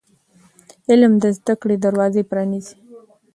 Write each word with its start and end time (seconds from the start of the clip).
علم 0.89 1.13
د 1.23 1.25
زده 1.37 1.53
کړې 1.61 1.75
دروازې 1.85 2.21
پرانیزي. 2.29 2.75